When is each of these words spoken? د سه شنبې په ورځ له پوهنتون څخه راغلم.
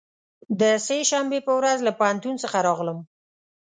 د 0.59 0.61
سه 0.85 0.97
شنبې 1.09 1.39
په 1.47 1.51
ورځ 1.59 1.77
له 1.87 1.91
پوهنتون 1.99 2.35
څخه 2.43 2.57
راغلم. 2.67 2.99